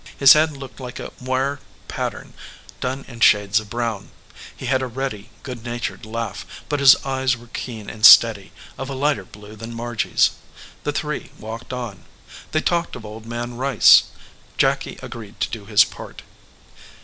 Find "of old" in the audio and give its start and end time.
12.95-13.27